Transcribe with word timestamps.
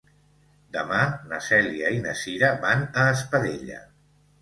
Demà 0.77 1.01
na 1.33 1.39
Cèlia 1.49 1.93
i 1.99 2.01
na 2.09 2.17
Cira 2.25 2.53
van 2.67 2.85
a 3.03 3.07
Espadella. 3.15 3.83